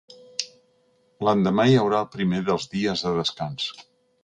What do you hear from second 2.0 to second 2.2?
el